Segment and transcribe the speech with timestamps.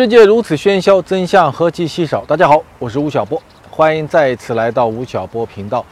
[0.00, 2.24] 世界如此喧嚣，真相何其稀少。
[2.24, 5.84] 大家好，我是吴晓波，欢迎再次来到吴晓波频道。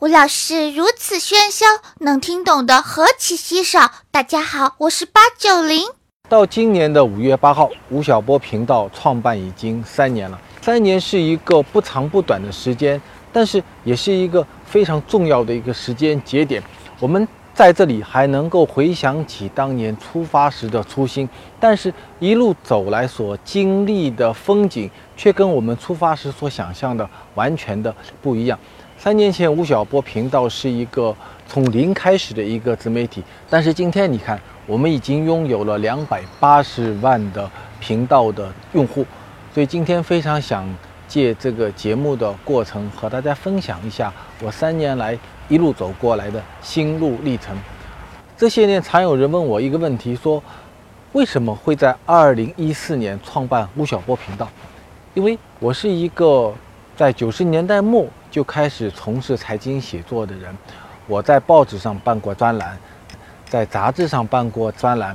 [0.00, 1.64] 吴老师如此喧嚣，
[2.00, 3.92] 能听懂的何其稀少。
[4.10, 5.84] 大家好，我是八九零。
[6.28, 10.36] 到今年的五月八号，吴晓波频道创办已经三年了。
[10.60, 13.00] 三年是一个不长不短的时间，
[13.32, 16.60] 但是也是一个非常重要的一个时间节点。
[16.98, 17.28] 我们。
[17.54, 21.28] 在这里还能够回想起当年出发时的初心，
[21.60, 28.58] 但是一路走来所经历的风景，却跟我们出发时所想象的完全的不一样。
[28.96, 31.14] 三年前，吴晓波频道是一个
[31.46, 39.04] 从零开始的一个自媒体，但是今天你看，我们已经拥有了两百八十万的频道的用户，
[39.52, 40.66] 所以今天非常想
[41.06, 44.10] 借这个节目的过程和大家分享一下
[44.42, 45.18] 我三年来。
[45.52, 47.54] 一路走过来的心路历程。
[48.38, 50.42] 这些年，常有人问我一个问题：说
[51.12, 54.48] 为什么会在二零一四年创办吴晓波频道？
[55.12, 56.50] 因为我是一个
[56.96, 60.56] 在九十年代末就开始从事财经写作的人。
[61.06, 62.78] 我在报纸上办过专栏，
[63.44, 65.14] 在杂志上办过专栏，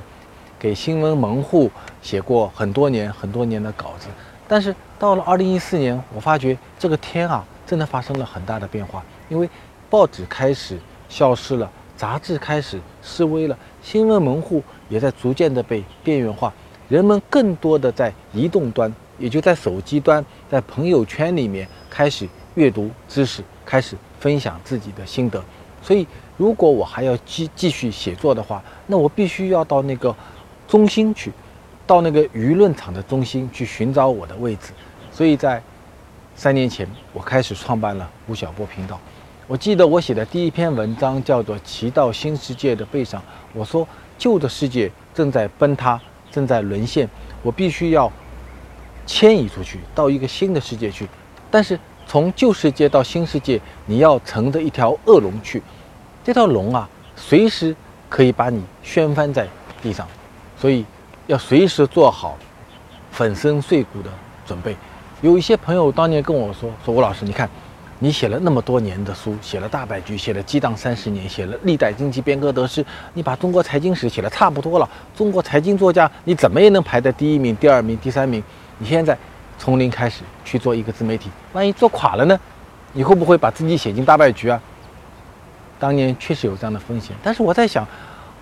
[0.60, 1.72] 给新闻门户
[2.04, 4.08] 写过很多年很多年的稿子。
[4.48, 9.50] 但是到了二零一四年，我发觉这个天啊，真的发生了很大的变化，因为。
[9.90, 10.78] 报纸开始
[11.10, 16.54] 消失了，杂志开始示威了，新闻门户也在逐渐的被边缘化，
[16.90, 25.44] 人们更多的在移动端，也就在手机端，在朋友圈里面开始阅读知识，开始分享自己的心得。
[25.82, 30.14] 所以，如果我还要继继续写作的话，那我必须要到那个
[30.68, 31.32] 中心去，
[31.86, 34.74] 到那个舆论场的中心去寻找我的位置。
[35.14, 35.62] 所以在
[36.36, 39.00] 三年前，我开始创办了吴晓波频道。
[39.48, 43.22] 我记得我写的第一篇文章叫做《骑到新世界的背上》，
[43.54, 45.98] 我说旧的世界正在崩塌，
[46.30, 47.08] 正在沦陷，
[47.42, 48.12] 我必须要
[49.06, 51.08] 迁移出去，到一个新的世界去。
[51.50, 55.64] 但是从旧世界到新世界，你要乘着一条恶龙去，
[56.26, 57.74] 这条龙啊，随时
[58.10, 59.48] 可以把你掀翻在
[59.82, 60.06] 地上，
[60.60, 60.84] 所以
[61.26, 62.38] 要随时做好
[63.12, 64.10] 粉身碎骨的
[64.46, 64.76] 准备。
[65.22, 67.50] 有一些朋友当年跟我说：“说吴老师，你看。”
[68.00, 74.88] 你写了那么多年的书，写了大败局，写了激荡三十年，写了历代经济变革得失，你把中国财经史写的差不多了。
[75.16, 78.44] 中国财经作家，你怎么也能排在第一名、第二名、第三名。
[78.78, 79.18] 你现在
[79.58, 82.40] 从零开始去做一个自媒体，万一做垮了呢？
[82.94, 84.62] 你会不会把自己写进大败局啊？
[85.80, 87.84] 当年确实有这样的风险，但是我在想，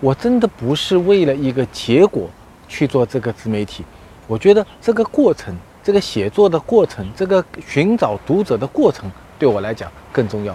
[0.00, 2.28] 我真的不是为了一个结果
[2.68, 3.82] 去做这个自媒体，
[4.26, 9.10] 我觉得这个过程，这个写作的过程，这个寻找读者的过程。
[9.38, 10.54] 对我来讲更重要。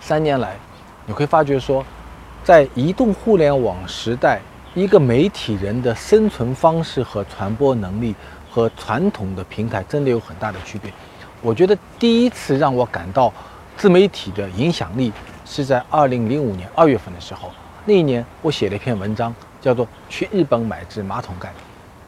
[0.00, 0.56] 三年来，
[1.06, 1.84] 你会发觉说，
[2.42, 4.40] 在移动互联网时代，
[4.74, 8.14] 一个媒体人的生存方式和传播能力
[8.50, 10.92] 和传统的平台真的有很大的区别。
[11.42, 13.32] 我觉得第一次让我感到
[13.76, 15.12] 自媒体的影响力
[15.44, 17.50] 是在二零零五年二月份的时候。
[17.84, 21.48] 那一年，我写了一篇文章，叫做《去日本买只马桶盖》。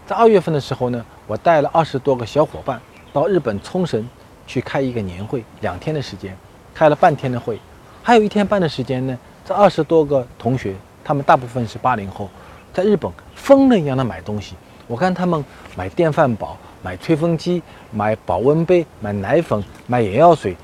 [0.07, 2.81] 在二月份的时候呢，我带了二十多个小伙伴
[3.13, 4.07] 到日本冲绳。
[4.47, 6.37] 去开一个年会，两天的时间，
[6.75, 7.59] 开了半天的会，
[8.03, 9.19] 还有一天半的时间呢。
[9.45, 12.29] 这二十多个同学，他们大部分是八零后，
[12.73, 14.55] 在日本疯了一样的买东西。
[14.87, 15.45] 我看他们
[15.75, 20.57] 买电饭煲、买吹风机、买保温杯、买奶粉、买眼药水，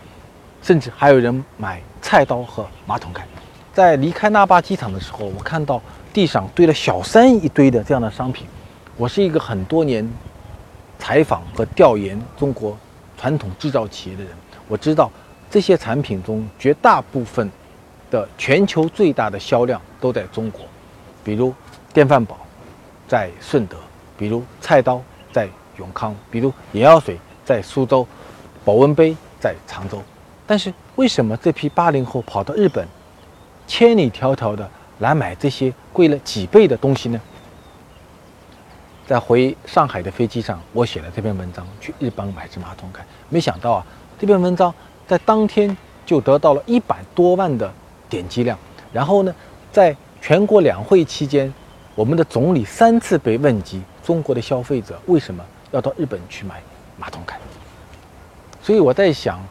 [0.63, 3.27] 甚至还有人买菜刀和马桶盖。
[3.73, 5.81] 在离开那霸机场的时候，我看到
[6.13, 8.47] 地上堆了小山一堆的这样的商品。
[8.97, 10.09] 我是一个很多年
[10.99, 12.77] 采访和调研中国。
[13.19, 14.33] 传统制造企业的人，
[14.69, 15.11] 我知道
[15.51, 17.51] 这些产品中绝大部分
[18.11, 20.63] 的全球最大的销量都在中国，
[21.25, 21.53] 比如
[21.93, 22.39] 电饭煲
[23.09, 23.77] 在顺德，
[24.17, 25.03] 比如菜刀
[25.33, 28.07] 在永康，比如眼药水在苏州，
[28.65, 30.01] 保温杯在常州。
[30.47, 32.87] 但是为什么这批八零后跑到日本，
[33.67, 34.71] 千里迢迢的
[35.01, 37.21] 来买这些贵了几倍的东西呢？
[39.09, 43.03] 在回上海的飞机上，我写了这篇文章，去日本买只马桶盖。
[43.31, 43.87] 没想到啊，
[44.21, 44.73] 这篇文章
[45.07, 45.75] 在当天
[46.05, 47.73] 就得到了一百多万的
[48.11, 48.59] 点击量。
[48.93, 49.35] 然后呢，
[49.73, 51.51] 在全国两会期间，
[51.95, 56.63] 我们的总理三次被问及中国的消费者为什么要到日本去买
[56.99, 57.41] 马桶盖。
[58.63, 59.43] 所以我在想，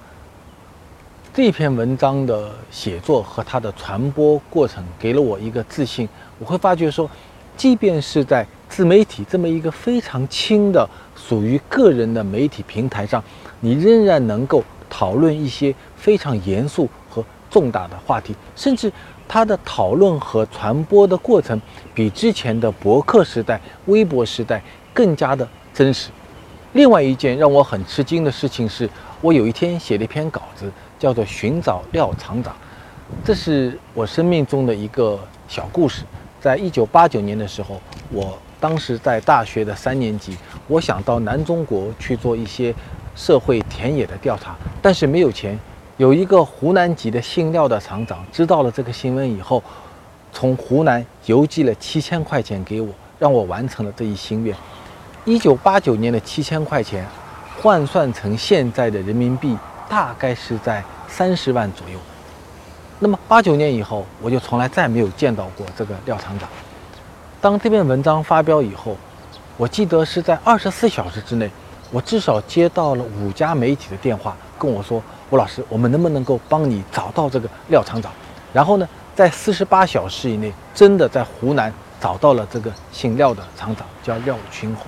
[1.34, 6.08] 这篇文章的写作和它的传播过程给了我一个自信。
[6.38, 7.10] 我会发觉说，
[7.56, 13.24] 即便是在自媒体这么一个非常轻的、属于个人的媒体平台上，
[13.60, 18.92] 你仍然能够讨论一些非常严肃和重大的话题，甚至
[19.28, 21.60] 它的讨论和传播的过程
[21.94, 24.62] 比之前的博客时代、微博时代
[24.94, 26.10] 更加的真实。
[26.74, 28.88] 另外一件让我很吃惊的事情是，
[29.22, 32.54] 我有一天写了一篇稿子，叫做《寻找廖厂长》，
[33.26, 36.04] 这是我生命中的一个小故事。
[36.40, 37.82] 在一九八九年的时候，
[38.12, 40.38] 我当时在大学的三年级，
[40.68, 42.74] 我想到南中国去做一些
[43.16, 45.58] 社会田野的调查，但是没有钱。
[45.98, 49.64] 有一个湖南籍的姓廖的厂长知道了这个新闻以后，
[50.32, 54.56] 从湖南邮寄了七千块钱给我，让我完成了这一心愿。
[55.26, 57.04] 一九八九年的七千块钱，
[57.60, 59.58] 换算成现在的人民币，
[59.90, 61.98] 大概是在三十万左右。
[63.00, 66.48] 那么八九年以后，我就从来再没有见到过这个廖厂长。
[67.40, 68.98] 当这篇文章发表以后，
[69.58, 71.50] 我记得是在二十四小时之内，
[71.92, 75.02] 我至少接到了五家媒体的电话，跟我说。
[75.30, 78.10] 吴老师，我们能不能够帮你找到这个廖厂长？
[78.54, 84.88] 然后呢，在四十八小时以内，真的在湖南找到了这个姓廖的厂长，叫廖群红。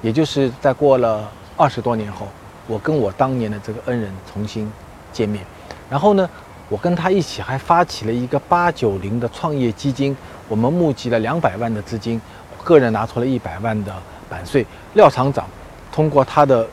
[0.00, 2.26] 也就是在过了二十多年后，
[2.66, 4.72] 我跟我当年的这个恩人重新
[5.12, 5.44] 见面。
[5.90, 6.26] 然后呢，
[6.68, 10.16] 我跟他一起还发起了一个八九零的创业基金，
[10.48, 12.20] 我们募集了两百万的资金，
[12.56, 13.94] 我个人拿出了一百万的
[14.28, 14.66] 版税。
[14.94, 15.46] 廖厂长
[15.92, 16.66] 通过他的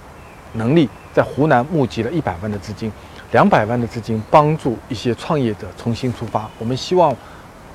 [0.53, 0.89] 能力。
[1.13, 2.89] 在湖南募集了一百万的资金，
[3.33, 6.49] 两百万的资金帮助一些创业者重新出发。
[6.57, 7.13] 我们希望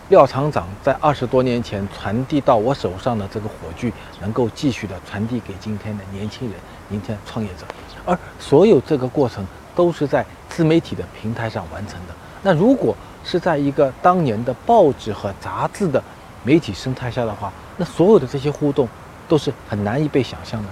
[0.08, 3.92] 廖厂长在二十多年前传递到我手上的这个火炬，
[4.22, 6.58] 能够继续的传递给今天的年轻人、
[6.88, 7.66] 明天创业者。
[8.06, 9.46] 而所有这个过程
[9.76, 12.14] 都是在自媒体的平台上完成的。
[12.42, 16.02] 那如果是在一个当年的报纸和杂志的
[16.42, 18.88] 媒体生态下的话，那所有的这些互动
[19.28, 20.68] 都是很难以被想象的。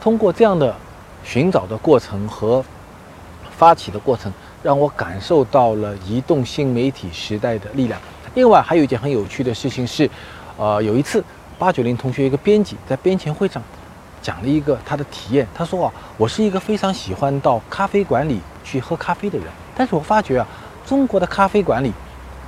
[0.00, 0.74] 通过这样的。
[1.22, 2.64] 寻找的过程和
[3.50, 4.32] 发起的过程，
[4.62, 8.00] 让我感受到了移动新媒体时代的力量。
[8.34, 10.08] 另外，还有一件很有趣的事情是，
[10.56, 11.22] 呃，有一次
[11.58, 13.62] 八九零同学一个编辑在编前会上
[14.22, 15.46] 讲了一个他的体验。
[15.54, 20.46] 他说啊，我是一个非常喜欢到咖啡馆里去喝咖啡的人，但是我发觉啊，
[20.86, 21.92] 中国的咖啡馆里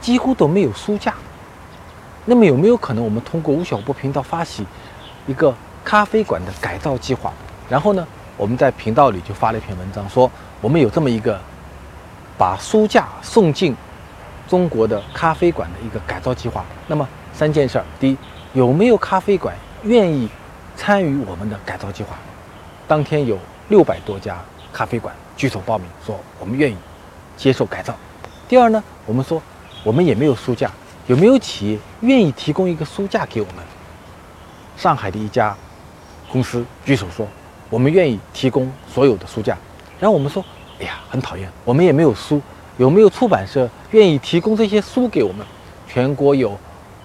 [0.01, 1.15] 几乎都没有书架。
[2.25, 4.65] 那么有没有可能我们通过吴晓波频道发起
[5.27, 5.55] 一个
[5.85, 7.33] 咖啡馆的改造计划？
[7.69, 8.07] 然后呢？
[8.39, 10.29] 我们在频道里就发了一篇文章，说
[10.61, 11.39] 我们有这么一个
[12.39, 13.77] 把书架送进
[14.49, 16.65] 中国的咖啡馆的一个改造计划。
[16.87, 18.17] 那么三件事儿：第一，
[18.55, 19.55] 有没有咖啡馆
[19.85, 20.29] 愿意
[20.85, 22.19] 参与我们的改造计划？
[22.89, 23.39] 当天有
[23.69, 24.43] 六百多家
[24.73, 26.77] 咖啡馆举手报名，说我们愿意
[27.37, 27.95] 接受改造。
[28.49, 29.41] 第二呢，我们说
[29.85, 30.69] 我们也没有书架，
[31.07, 33.65] 有没有企业愿意提供一个书架给我们？
[34.77, 35.57] 上海的一家
[36.29, 37.25] 公司举手说。
[37.71, 39.57] 我们愿意提供所有的书架，
[39.99, 40.45] 然后我们说，
[40.79, 42.39] 哎呀，很讨厌，我们也没有书，
[42.77, 45.47] 有没有出版社愿意提供这些书给我们？
[45.87, 46.59] 全国有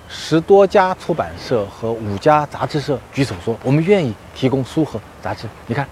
[0.10, 5.48] 十多家出版社和五家杂志社举手说，我们愿意提供书和杂志。
[5.66, 5.88] 你看，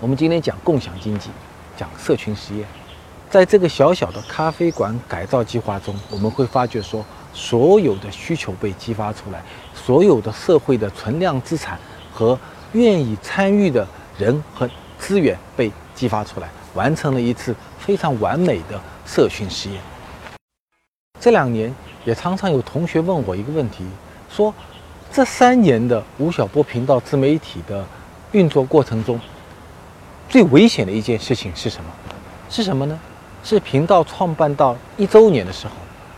[0.00, 1.30] 我们今天讲共享经济，
[1.76, 2.66] 讲社群实验，
[3.28, 7.04] 在这个小小的咖啡馆改造计划中，我们会发觉说，
[7.34, 9.42] 所有的需求被激发出来，
[9.74, 11.78] 所有的社会的存量资产
[12.12, 12.38] 和
[12.72, 13.86] 愿意参与的
[14.16, 19.82] 人和资源被激发出来，完成了一次非常完美的社群实验。
[21.18, 21.74] 这两年
[22.06, 23.84] 也常常有同学问我一个问题，
[24.30, 24.54] 说
[25.12, 27.84] 这三年的吴晓波频道自媒体的
[28.32, 29.20] 运作过程中，
[30.28, 31.90] 最危险的一件事情是什么？
[32.48, 32.98] 是什么呢？
[33.44, 35.72] 是频道创办到一周年的时候，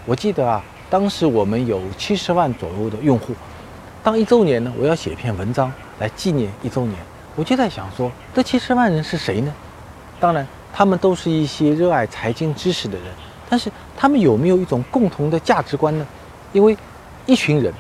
[0.07, 3.35] 我记得啊，当时我们有七十万左右的用户。
[4.03, 5.73] 当一周年呢，我要写一篇文章。
[6.01, 6.97] 来纪念一周年，
[7.35, 9.53] 我就在想说，这七十万人是谁呢？
[10.21, 13.07] 当然，他们都是一些热爱财经知识的人，
[13.49, 16.07] 但是他们有没有一种共同的价值观呢？
[16.53, 16.77] 因为
[17.27, 17.73] 一群人，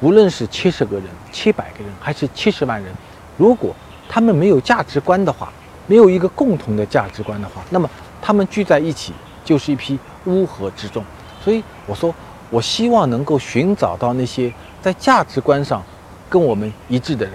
[0.00, 2.92] 无论是七十个人、七百个人，还是七十万人，
[3.36, 3.74] 如果
[4.08, 5.52] 他们没有价值观的话，
[5.86, 7.88] 没有一个共同的价值观的话，那么
[8.20, 9.12] 他们聚在一起
[9.44, 11.04] 就是一批乌合之众。
[11.42, 12.14] 所以我说，
[12.50, 15.82] 我希望能够寻找到那些在价值观上
[16.30, 17.34] 跟我们一致的人。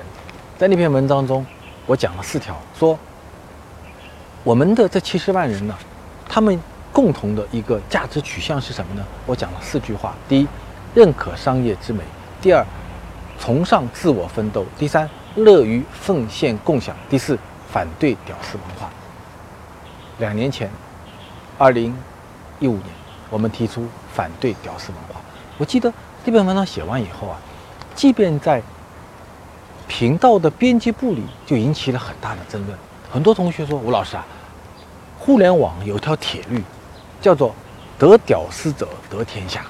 [0.58, 1.46] 在那篇文章中，
[1.86, 2.98] 我讲了四条，说
[4.44, 5.76] 我们的这七十万人呢，
[6.30, 6.58] 他们
[6.98, 9.06] 共同的一个价值取向是什么呢？
[9.28, 10.48] 我讲了四句话：第一，
[10.96, 12.02] 认可商业之美；
[12.42, 12.66] 第二，
[13.40, 17.38] 崇尚自我奋斗；第三，乐于奉献共享；第四，
[17.70, 18.90] 反对屌丝文化。
[20.18, 20.72] 两年前，
[21.60, 21.96] 二零
[22.60, 22.86] 一五年，
[23.30, 25.22] 我们提出反对屌丝文化。
[25.60, 25.94] 我记得
[26.26, 27.38] 这篇文章写完以后啊，
[27.94, 28.60] 即便在
[29.88, 32.76] 频道的编辑部里就引起了很大的争论。
[33.12, 34.26] 很多同学说：“吴老师啊，
[35.20, 36.64] 互联网有条铁律，
[37.22, 37.54] 叫做
[37.98, 39.66] ‘得屌丝者得天下’。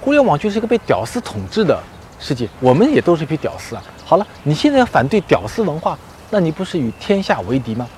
[0.00, 1.80] 互联网就是一个被屌丝统治的
[2.18, 3.82] 世界，我们也都是一批屌丝啊。
[4.04, 5.96] 好了，你现在要反对屌丝文化，
[6.30, 7.88] 那你不是与天下为敌吗？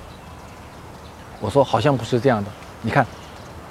[1.40, 2.50] 我说好像不是这样的。
[2.82, 3.06] 你看，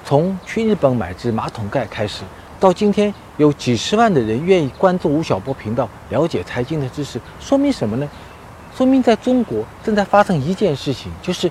[0.04, 2.22] 从去日本买只马桶盖开始，
[2.58, 8.08] 到今天有几十万的人愿意关注吴晓波频道，了解财经的知识，说明什么呢？
[8.76, 11.48] 说明在中国正在发生一件事情，就是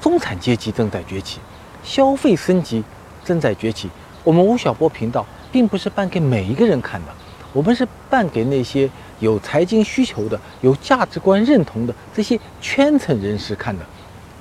[0.00, 1.38] 中产阶级正在崛起，
[1.84, 2.82] 消费升级
[3.24, 3.88] 正在崛起。
[4.24, 7.08] 我们吴晓波频道并不是办给每一个人看的，
[7.52, 8.88] 我们是办给那些
[9.20, 13.84] 有财经需求的、有价值观认同的这些圈层人士看的。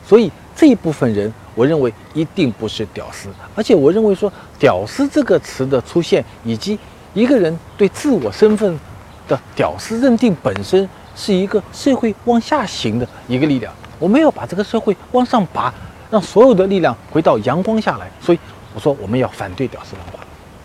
[0.05, 6.77] 所以这一部分人，我认为一定不是屌丝，而且我认为说“屌丝”这个词的出现，以及
[7.13, 8.79] 一个人对自我身份
[9.27, 10.87] 的屌丝认定本身。
[11.13, 15.71] 是一个社会往下行的一个力量，我们要把这个社会往上拔，
[16.09, 18.09] 让所有的力量回到阳光下来。
[18.21, 18.39] 所以
[18.73, 20.19] 我说我们要反对屌丝文化。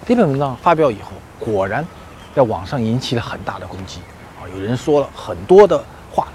[0.06, 1.86] 这篇文章发表以后，果然
[2.34, 4.00] 在网上引起了很大的攻击
[4.40, 4.48] 啊！
[4.54, 5.82] 有人说了很多的
[6.12, 6.28] 话，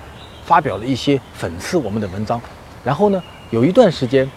[0.46, 2.42] 发表了一些讽刺我们的文章。
[2.84, 4.30] 然后呢，有一段时间，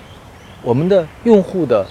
[0.62, 1.87] 我们的用户的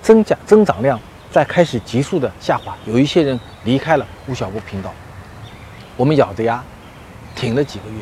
[0.00, 0.98] 增加增长量
[1.30, 4.92] 在开始急速的下滑，有一些人离开了吴晓波频道。
[5.96, 6.62] 我们咬着牙。
[7.36, 8.00] 挺了几个月，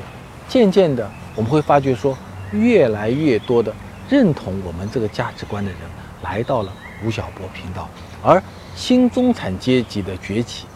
[0.49, 2.16] 渐渐的我们会发觉说，
[2.52, 3.71] 越来越多的
[4.09, 5.81] 认同我们这个价值观的人
[6.23, 6.73] 来到了
[7.04, 7.88] 吴晓波频道，
[8.23, 8.42] 而
[8.75, 10.66] 新中产阶级的崛起，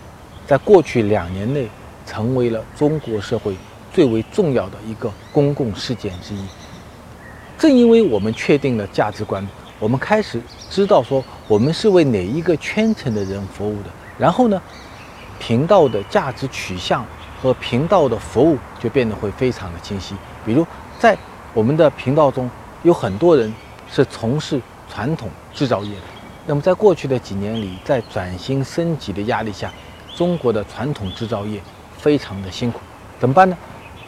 [0.47, 1.68] 在过去两年内
[2.06, 3.54] 成为了中国社会
[3.92, 6.44] 最为重要的一个公共事件之一。
[7.59, 9.47] 正因为我们确定了价值观，
[9.78, 14.61] 我们开始知道说我们是为哪一个圈层的人服务的，然后呢，
[15.38, 17.04] 频道的价值取向。
[17.42, 20.14] 和频道的服务就变得会非常的清晰。
[20.44, 20.66] 比如，
[20.99, 21.16] 在
[21.54, 22.50] 我们的频道中，
[22.82, 23.50] 有很多人
[23.90, 24.61] 是从事
[24.92, 26.02] 传统制造业的。
[26.47, 29.73] 那么，在过去的几年里，在转型升级的压力下，
[30.16, 31.61] 中国的传统制造业
[31.97, 32.80] 非常的辛苦。
[33.18, 33.56] 怎么办呢？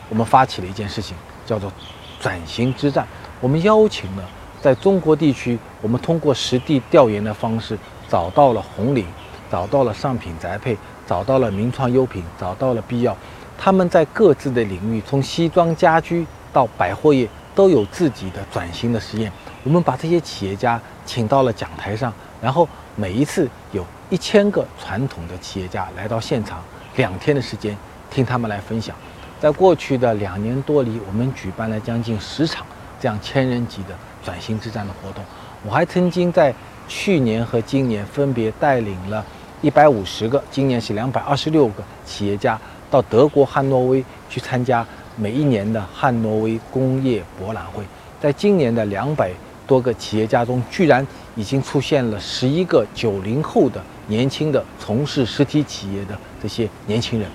[0.08, 1.72] 我们发起了一件事情，叫做
[2.20, 3.06] 转型之战。
[3.40, 4.24] 我们邀请了
[4.60, 9.06] 在中国地区，我们通过实地调研的方式，找到了红岭，
[9.50, 10.76] 找到了上品宅配。
[11.04, 13.14] 找到了名创优品，找到了必要，
[13.58, 19.30] 他们在各自的领域，从西装家居到百货业，都有自己的转型的实验。
[19.64, 26.62] 我们把这些企业家请到了讲台上，然后每一次有一千个传统的企业家来到现场，
[26.96, 27.76] 两天的时间
[28.10, 28.94] 听他们来分享。
[29.40, 32.66] 在过去的两年多里，我们举办了将近十场
[33.00, 33.90] 这样千人级的
[34.24, 35.24] 转型之战的活动。
[35.64, 36.52] 我还曾经在
[36.88, 39.24] 去年和今年分别带领了。
[39.60, 42.58] 一百五十个，今年是两百二十六个企业家
[42.90, 47.84] 到德国汉诺威去参加每一年的汉诺威工业博览会。
[48.20, 49.30] 在今年的两百
[49.72, 57.26] 多个企业家中，居然已经出现了十一个九零后的年轻的从事实体企业的这些年轻人。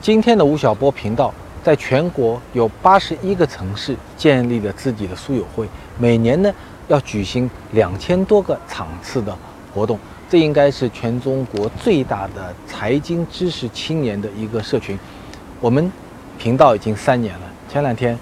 [0.00, 1.30] 今天的吴晓波频道
[1.62, 5.68] 在全国有八十一个城市建立了自己的书友会，
[5.98, 6.50] 每年呢
[6.88, 9.36] 要举行两千多个场次的
[9.74, 9.98] 活动。
[10.30, 14.98] 这应该是全中国最大的财经知识青年的一个社群。
[15.60, 15.92] 我们
[16.38, 17.46] 频道已经三年了。
[17.68, 18.18] 前两天，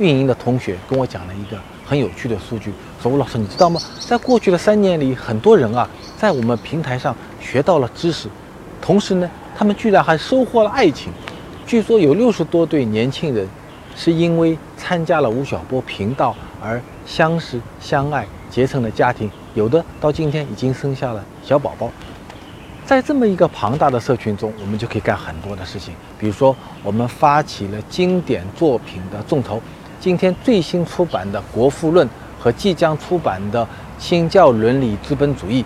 [0.00, 1.56] 运营的同学跟我讲了一个
[1.86, 2.72] 很有趣的数据，
[3.04, 3.78] 说吴老师，你知道吗？
[4.00, 8.30] 在过去的三年里，很多人啊，在我们平台上学到了知识，
[8.80, 11.12] 同时呢，他们居然还收获了爱情。
[11.66, 13.46] 据说有六十多对年轻人，
[13.94, 19.30] 是因为参加了吴晓波频道而相识相爱，结成了家庭。
[19.52, 21.90] 有的到今天已经生下了小宝宝，
[22.86, 25.92] 在这么一个庞大的社群中，我们就可以干很多的事情。
[26.18, 29.60] 比如说，我们发起了经典作品的众筹，
[30.00, 32.08] 今天最新出版的《国富论》
[32.44, 33.64] 和即将出版的
[33.98, 35.62] 《新教伦理资本主义》，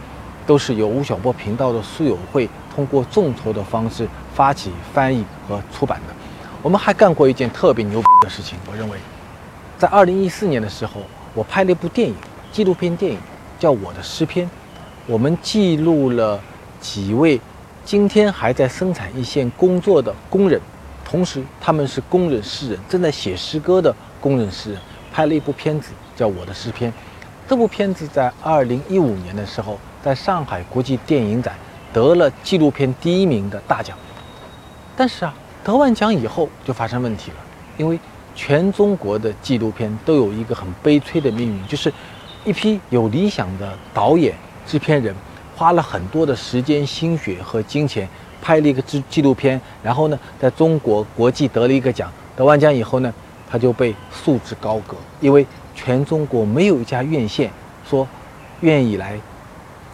[0.47, 6.15] 都是由吴晓波频道的书友会通过众筹的方式发起翻译和出版的。
[6.63, 8.97] 我们还干过一件特别牛的事情，我认为，
[9.77, 11.03] 在二零一四年的时候，
[11.35, 12.15] 我拍了一部电影，
[12.53, 13.19] 纪录片电影。
[13.59, 14.49] 叫我的诗篇，
[15.05, 16.41] 我们记录了
[16.81, 17.41] 几位
[17.85, 20.61] 今天还在生产一线工作的工人，
[21.05, 24.81] 同时他们是工人诗人，正在写诗歌的工人诗人，
[25.13, 26.93] 拍了一部片子叫我的诗篇。
[27.49, 31.55] 这部片子在二零一五年的时候，在上海国际电影展
[31.93, 33.97] 得了纪录片第一名的大奖。
[34.97, 35.33] 但是啊，
[35.63, 37.37] 得完奖以后就发生问题了，
[37.77, 37.99] 因为
[38.35, 41.93] 全中国的纪录片都有一个很悲催的命运，就是。
[42.45, 44.35] 一批有理想的导演、
[44.65, 45.15] 制片人，
[45.55, 48.09] 花了很多的时间、心血和金钱，
[48.41, 52.11] 拍了一个纪纪录片，然后呢，在中国国际得了一个奖。
[52.37, 53.13] 得完奖以后呢，
[53.51, 55.45] 他就被束之高阁，因为
[55.79, 57.49] 全中国没有一家院线
[57.89, 58.07] 说
[58.63, 59.17] 愿意来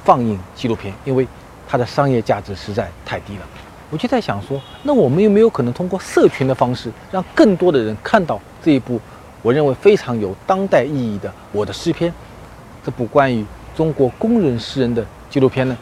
[0.02, 1.28] 放映纪录片，因为
[1.68, 3.46] 它的商业价值实在太低了。
[3.90, 8.98] 我就在想说，那我们有没有可能通过社群的方式，让更多的人看到这一部
[9.42, 12.10] 我认为非常有当代意义的《我的诗篇》
[12.82, 13.44] 这部关于
[13.76, 15.76] 中国工人诗人的纪录片呢？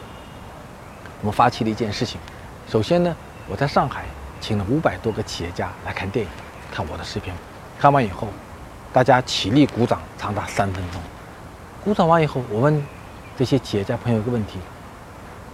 [1.21, 2.21] 我们发起了一件事情。
[2.69, 3.15] 首先呢，
[3.49, 4.05] 我在上海
[4.41, 6.31] 请了五百多个企业家来看电影，
[6.73, 7.35] 看我的诗篇。
[7.79, 8.29] 看完以后，
[8.93, 11.01] 大家起立鼓掌长达三分钟。
[11.83, 12.85] 鼓掌完以后，我问
[13.37, 14.59] 这些企业家朋友一个问题：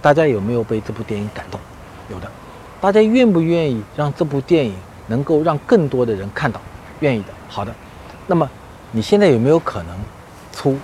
[0.03, 1.61] 大家有没有被这部电影感动？
[2.11, 2.29] 有的。
[2.81, 4.75] 大家愿不愿意让这部电影
[5.07, 6.61] 能够让更多的人看到？
[7.01, 7.29] 愿意的。
[7.49, 7.73] 好的。
[8.27, 8.49] 那么
[8.91, 9.97] 你现在有没有可能
[10.53, 10.77] 出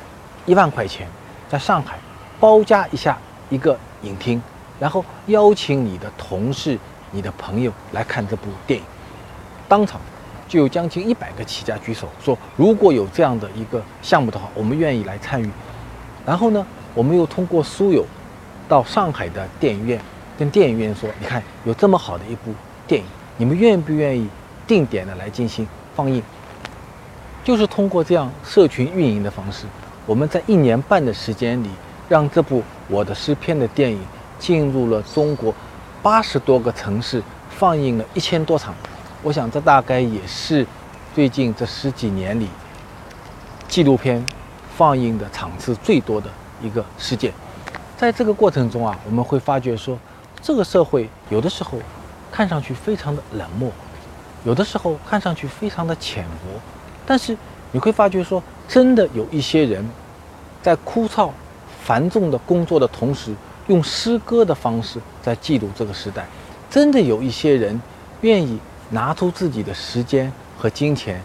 [0.46, 1.08] 一万块钱，
[1.48, 1.98] 在上海
[2.38, 3.18] 包夹一下
[3.50, 4.40] 一个影厅，
[4.78, 6.78] 然后邀请你的同事、
[7.10, 8.86] 你的朋友来看这部电影？
[9.68, 10.00] 当场。
[10.54, 15.50] 就有将近一百个企业家举手说：“如果有这样的一个项目的话，我们愿意来参与。”
[16.24, 18.06] 然后呢，我们又通过书友
[18.68, 20.00] 到上海的电影院，
[20.38, 22.54] 跟电影院说：“你看，有这么好的一部
[22.86, 23.06] 电影，
[23.36, 24.28] 你们愿不愿意
[24.64, 26.22] 定点的来进行放映？”
[27.42, 29.66] 就是通过这样社群运营的方式，
[30.06, 31.68] 我们在一年半的时间里，
[32.08, 33.98] 让这部《我的诗篇》的电影
[34.38, 35.52] 进入了中国
[36.00, 37.20] 八十多个城市，
[37.50, 38.72] 放映了一千多场。
[39.24, 40.66] 我想，这大概也是
[41.14, 42.46] 最近这十几年里
[43.66, 44.22] 纪录片
[44.76, 46.28] 放映的场次最多的
[46.60, 47.32] 一个事件。
[47.96, 49.98] 在这个过程中啊，我们会发觉说，
[50.42, 51.78] 这个社会有的时候
[52.30, 53.72] 看上去非常的冷漠，
[54.44, 56.60] 有的时候看上去非常的浅薄，
[57.06, 57.34] 但是
[57.72, 59.82] 你会发觉说，真的有一些人
[60.62, 61.30] 在枯燥
[61.82, 63.34] 繁重的工作的同时，
[63.68, 66.26] 用诗歌的方式在记录这个时代。
[66.68, 67.80] 真的有一些人
[68.20, 68.60] 愿意。
[68.94, 71.20] 拿出自己的时间和金钱，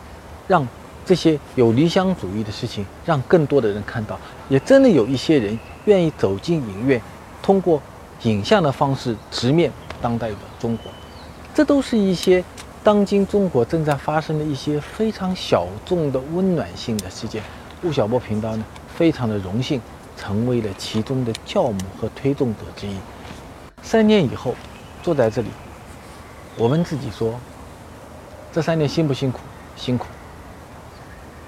[0.47, 0.67] 让
[1.05, 4.19] 这些有理想主义的事情让更多的人看到。
[4.49, 6.99] 也真的有一些人愿意走进影院，
[7.43, 7.79] 通过
[8.23, 9.71] 影像的方式直面
[10.01, 10.91] 当代的中国。
[11.53, 12.43] 这都是一些
[12.83, 17.43] 当今中国正在发生的一些非常小众的温暖性的事件。
[17.83, 18.65] 吴晓波频道呢，
[18.95, 19.79] 非常的荣幸
[20.17, 22.95] 成为了其中的教母和推动者之一。
[23.83, 24.55] 三年以后，
[25.03, 25.49] 坐在这里。
[26.57, 27.39] 我问自己说：
[28.51, 29.39] 这三年辛不辛苦？
[29.75, 30.07] 辛苦。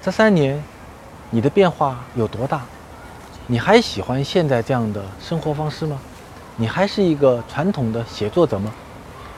[0.00, 0.62] 这三年，
[1.30, 2.60] 你的变化有多大？
[3.48, 5.98] 你还喜欢现在这样的生活方式吗？
[6.56, 8.72] 你还是一个传统的写作者吗？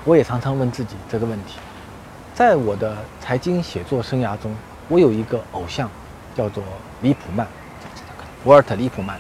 [0.05, 1.55] 我也常常问自己这个问题。
[2.35, 4.55] 在我的财经写作生涯中，
[4.88, 5.88] 我有一个偶像，
[6.37, 6.62] 叫做
[7.00, 7.46] 李普曼，
[8.44, 9.18] 沃尔特·李普曼。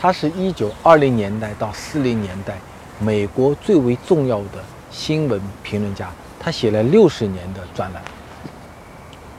[0.00, 2.58] 他是一九二零年代到四零年代
[2.98, 4.64] 美国最为重要的。
[4.88, 6.08] 新闻评论家，
[6.46, 8.00] 他写了六十年的专栏。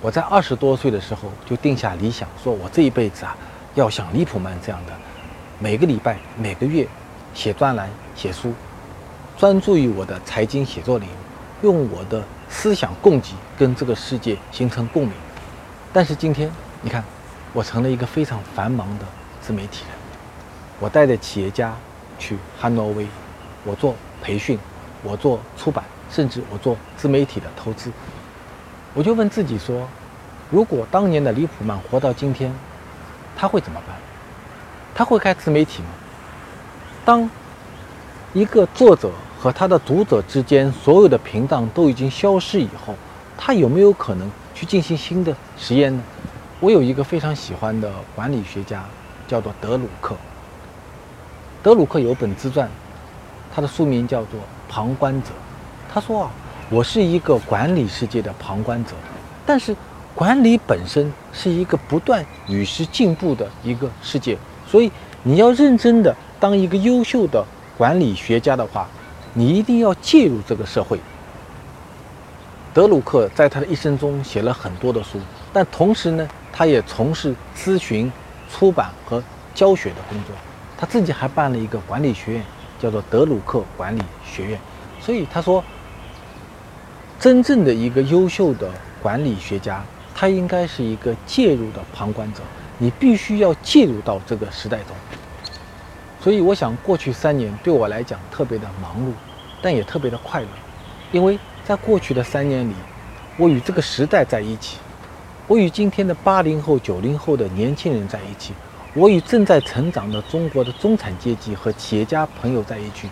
[0.02, 3.34] 我在二十多岁的时候就定下理想，说我这一辈子啊，
[3.76, 4.92] 要像李普曼这样的，
[5.58, 6.86] 每个礼拜、每个月
[7.34, 8.54] 写专栏、写书，
[9.38, 11.12] 专注于我的财经写作领域，
[11.62, 15.14] 用我的思想供给跟这个世界形成共鸣。
[15.94, 17.02] 但是今天，你看，
[17.54, 19.06] 我成了一个非常繁忙的
[19.40, 19.98] 自媒体人，
[20.82, 21.74] 我带着企业家
[22.20, 23.08] 去汉诺威，
[23.64, 24.60] 我做培训。
[25.04, 27.92] 我做出版，甚至我做自媒体的投资，
[28.94, 29.88] 我就问自己说：
[30.50, 32.52] 如果当年的李普曼活到今天，
[33.36, 33.96] 他会怎么办？
[34.96, 35.90] 他会开自媒体吗？
[37.04, 37.30] 当
[38.34, 42.96] 一个作者和他的读者之间所有的屏障都已经消失以后，
[43.38, 46.02] 他有没有可能去进行新的实验呢？
[46.60, 48.84] 我有一个非常喜欢的管理学家，
[49.28, 50.16] 叫做德鲁克。
[51.62, 52.70] 德鲁克有本自传，
[53.54, 54.40] 他的书名叫做。
[54.70, 55.30] 旁观者，
[55.98, 56.32] 他说啊，
[56.70, 58.92] 我是一个管理世界的旁观者，
[59.48, 59.76] 但是
[60.14, 64.38] 管理本身是一个不断与时进步的一个世界，
[64.70, 64.92] 所以
[65.24, 67.44] 你要认真的当一个优秀的
[67.80, 68.88] 管理学家的话，
[69.34, 71.00] 你一定要介入这个社会。
[72.76, 75.20] 德鲁克在他的一生中写了很多的书，
[75.52, 78.12] 但同时呢，他也从事咨询、
[78.52, 79.24] 出版和
[79.56, 80.36] 教学的工作，
[80.78, 82.44] 他自己还办了一个管理学院。
[82.80, 84.60] 叫做德鲁克管理学院，
[85.02, 85.64] 所以他说，
[87.20, 88.70] 真正的一个优秀的
[89.02, 92.42] 管理学家，他应该是一个介入的旁观者，
[92.78, 94.96] 你必须要介入到这个时代中。
[96.22, 99.12] 所以我想，过去三年对我来讲特别的忙碌，
[99.62, 100.48] 但也特别的快乐，
[101.12, 102.74] 因为在过去的三年里，
[103.38, 104.78] 我与这个时代在一起，
[105.48, 108.54] 我与今天的八零后、九零后的年轻人在一起。
[108.94, 113.08] 我与正在成长的中国的中产阶级和企业家朋友在一起，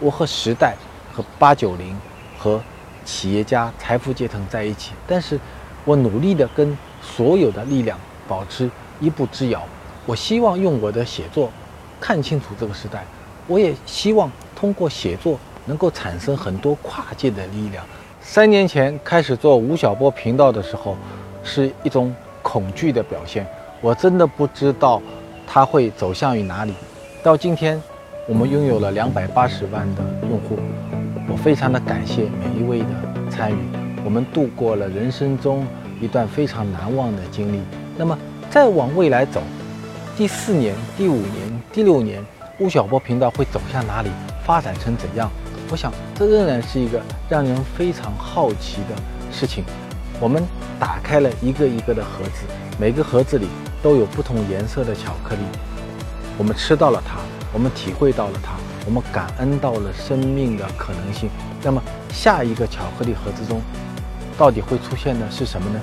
[0.00, 0.74] 我和时代、
[1.12, 1.96] 和八九零、
[2.36, 2.60] 和
[3.08, 4.92] 企业家、财富阶层在一起。
[5.06, 5.40] 但是，
[5.86, 9.62] 我努力的跟所有的力量保持一步之遥。
[10.04, 11.50] 我希望用我的写作
[11.98, 13.02] 看清楚这个时代，
[13.46, 17.82] 我也希望通过写作能够产生很多跨界的力量。
[18.20, 20.94] 三年前开始做吴晓波频道的时候，
[21.42, 23.46] 是一种恐惧的表现，
[23.80, 25.00] 我真的不知道
[25.46, 26.74] 它会走向于哪里。
[27.22, 27.82] 到今天，
[28.26, 30.58] 我们拥有了两百八十万的用户，
[31.30, 32.86] 我非常的感谢每一位的
[33.30, 33.56] 参与，
[34.02, 35.66] 我们度过了人生中
[36.00, 37.60] 一段非常难忘的经历。
[37.98, 39.42] 那么再往未来走，
[40.16, 42.24] 第四年、第五年、第六年，
[42.58, 44.08] 吴晓波频道会走向哪里，
[44.42, 45.30] 发展成怎样？
[45.70, 48.96] 我想，这仍然是一个让人非常好奇的
[49.30, 49.62] 事情。
[50.18, 50.42] 我们
[50.80, 52.46] 打开了一个一个的盒子，
[52.80, 53.48] 每个盒子里
[53.82, 55.42] 都有不同颜色的巧克力。
[56.38, 57.18] 我们吃到了它，
[57.52, 58.54] 我们体会到了它，
[58.88, 61.28] 我们感恩到了生命的可能性。
[61.62, 61.78] 那么，
[62.10, 63.60] 下一个巧克力盒子中，
[64.38, 65.78] 到底会出现的是什么呢？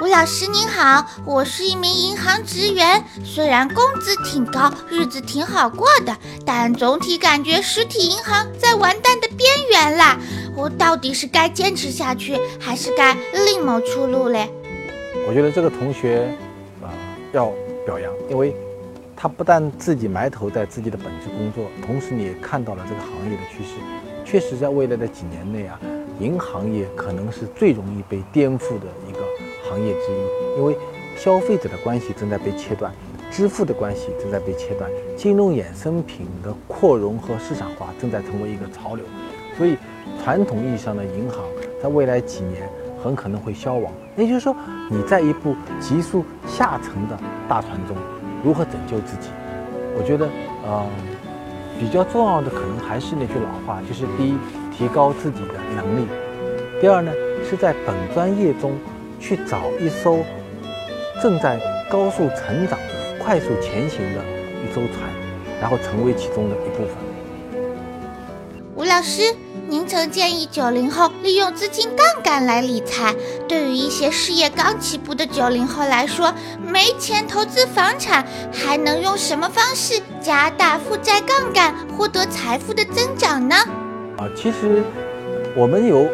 [0.00, 10.18] 吴老师您好，我是一名银行职员，虽然工资挺高，日子挺好过的，但总体感觉实体银行在完蛋的边缘啦。
[10.56, 14.50] 我到底是该坚持下去，还是该另谋出路嘞？
[15.28, 16.28] 我觉得这个同学，
[16.82, 16.90] 啊，
[17.32, 17.52] 要
[17.86, 18.54] 表扬，因为
[19.16, 23.76] 他不但自己埋头在自己的本职工作，同时你也看到了这个行业的趋势。
[24.24, 25.80] 确实，在未来的几年内啊，
[26.18, 29.20] 银行业可能是最容易被颠覆的一个。
[29.68, 30.76] 行业之一，因为
[31.16, 32.92] 消费者的关系正在被切断，
[33.32, 39.04] 支付的关系正在被切断，金融衍生品的扩容和市场化正在成为一个潮流，
[39.58, 39.76] 所以
[40.22, 41.44] 传统意义上的银行
[41.82, 42.68] 在未来几年
[43.06, 43.92] 很可能会消亡。
[44.16, 44.54] 也就是说，
[44.90, 47.96] 你在一部急速下沉的大船中，
[48.44, 49.28] 如何拯救自己？
[49.96, 50.28] 我觉得，
[50.66, 50.84] 呃，
[51.78, 54.36] 比较重要的可能还是那句老话，就是第一，
[54.76, 56.06] 提高自己的能力；
[56.80, 57.12] 第二呢，
[57.48, 58.72] 是在本专业中。
[59.18, 60.18] 去找一艘
[61.22, 61.58] 正在
[61.90, 62.78] 高速成长、
[63.18, 64.20] 快速前行的
[64.62, 65.10] 一艘船，
[65.58, 66.94] 然后成为其中的一部分。
[68.74, 69.22] 吴老师，
[69.68, 73.12] 您曾建议九零后利用资金杠杆来理财。
[73.48, 76.32] 对于一些事业刚起步的九零后来说，
[76.64, 83.56] 没钱投资房产，还能用什么方式加大负债杠杆，获得财富的增长呢？
[84.18, 84.84] 啊，其实
[85.56, 86.06] 我们有。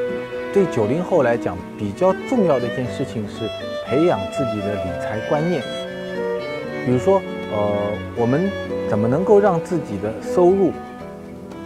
[0.55, 3.49] 对九零后来讲，比较重要的一件事情是
[3.87, 5.63] 培养自己的理财观念。
[6.85, 8.51] 比如说，呃，我们
[8.87, 10.71] 怎么能够让自己的收入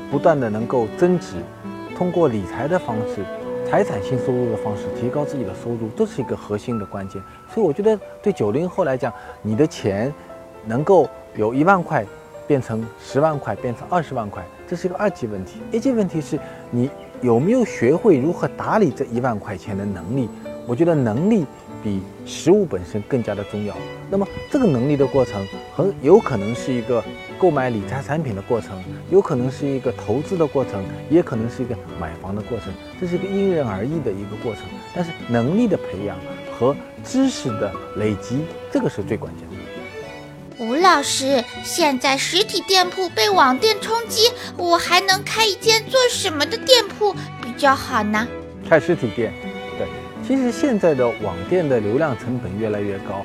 [0.09, 1.35] 不断的能够增值？
[1.97, 3.25] 通过理财的方式、
[3.69, 7.23] 财产性收入的方式提高自己的收入，这是一个核心的关键。
[7.53, 10.13] 所以，我觉得对九零后来讲，你的钱
[10.67, 12.05] 能够由一万块
[12.47, 15.61] 变成十万块，变成二十万块，这是一个二级问题。
[15.73, 16.39] 一级问题是
[16.71, 16.91] 你。
[17.23, 20.29] 有没有学会如何打理这一万块钱的能力？
[20.67, 21.47] 我觉得能力
[21.87, 23.77] 比实物本身更加的重要。
[24.11, 27.03] 那么这个能力的过程，很有可能是一个
[27.38, 32.75] 购买理财产品的过程，有可能是一个投资的过程，也可能是一个买房的过程。
[33.01, 34.62] 这是一个因人而异的一个过程。
[34.92, 36.18] 但是能力的培养
[36.59, 38.40] 和知识的累积，
[38.72, 39.55] 这个是最关键的。
[40.59, 48.27] 吴老师，现在实体店铺被网店冲击，我还能开一间做什么的店铺比较好呢？
[48.68, 49.46] 开实体店，对。
[50.27, 53.25] 其实现在的网店的流量成本越来越高，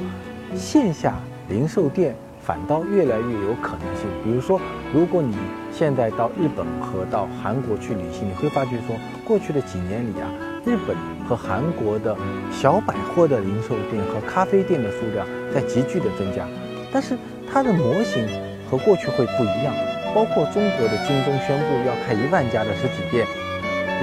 [0.55, 1.15] 线下
[1.49, 4.05] 零售店反倒越来越有可能性。
[4.23, 4.61] 比如说，
[4.93, 5.35] 如果你
[5.73, 10.29] 现在到日本和到韩国去旅行，你会发觉说，过去的几年里啊，
[10.63, 10.95] 日本
[11.27, 12.15] 和韩国的
[12.51, 16.45] 小百货的零售店和咖啡店的数量在急剧的增加。
[16.93, 17.17] 但是
[17.51, 18.27] 它的模型
[18.69, 19.73] 和过去会不一样，
[20.13, 23.25] 包括中国的京东宣布要开一万家的实体店，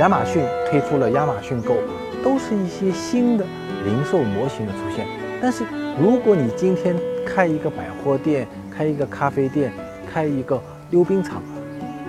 [0.01, 1.77] 亚马逊推出了亚马逊购，
[2.23, 3.45] 都是一些新的
[3.85, 5.07] 零售模型的出现。
[5.41, 5.65] 但是
[6.01, 9.73] 如果你今天开一个百货店、开一个咖啡店、
[10.13, 11.43] 开一个溜冰场，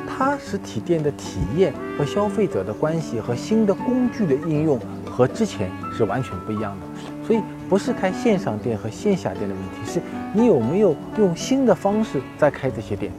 [0.08, 6.86] 它实体店的体验和消费者的关系和新的工具的应用和之前是完全不一样的。
[7.26, 10.02] 所以不是开线上店和线下店的问题，是
[10.34, 13.12] 你有没有用新的方式在开这些店。